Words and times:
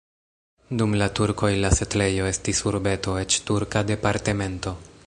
Dum 0.79 0.95
la 1.01 1.09
turkoj 1.19 1.51
la 1.65 1.71
setlejo 1.81 2.27
estis 2.31 2.63
urbeto, 2.73 3.15
eĉ 3.27 3.39
turka 3.53 3.87
departemento. 3.93 4.77